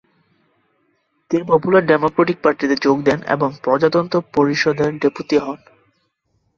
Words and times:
তিনি 1.31 1.43
popular 1.47 1.83
democratic 1.85 2.37
পার্টিতে 2.43 2.75
যোগ 2.81 2.97
দেন 3.01 3.19
এবং 3.27 3.49
প্রজাতন্ত্র 3.63 4.17
পরিষদের 4.33 4.91
ডেপুটি 4.99 5.37
হন। 5.37 5.59